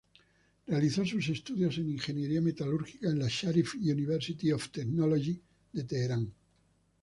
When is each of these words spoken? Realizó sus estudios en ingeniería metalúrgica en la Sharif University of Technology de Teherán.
Realizó 0.65 1.05
sus 1.05 1.29
estudios 1.29 1.77
en 1.77 1.87
ingeniería 1.91 2.41
metalúrgica 2.41 3.07
en 3.07 3.19
la 3.19 3.27
Sharif 3.27 3.75
University 3.75 4.51
of 4.51 4.69
Technology 4.69 5.39
de 5.73 5.83
Teherán. 5.83 6.33